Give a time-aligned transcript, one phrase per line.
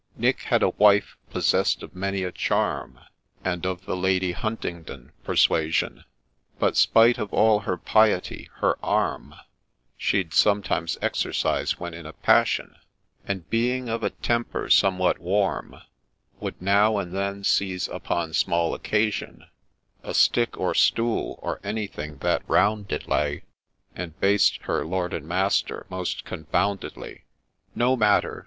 [0.17, 2.99] Nick had a wife possessed of many a charm,
[3.45, 6.05] And of the Lady Huntingdon persuasion;
[6.57, 9.35] But, spite of all her piety, her arm
[9.97, 12.77] She'd sometimes exercise when in a passion;
[13.27, 15.75] And, being of a temper somewhat warm,
[16.39, 19.45] Would now and then seize, upon small occasion,
[20.01, 23.43] A stick, or stool, or anything that round did lie,
[23.95, 27.25] And baste her lord and master most confoundedly.
[27.75, 28.39] No matter